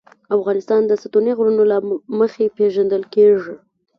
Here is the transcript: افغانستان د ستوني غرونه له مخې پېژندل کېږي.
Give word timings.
افغانستان 0.37 0.81
د 0.85 0.91
ستوني 1.03 1.31
غرونه 1.37 1.63
له 1.71 1.77
مخې 2.19 2.53
پېژندل 2.57 3.03
کېږي. 3.13 3.55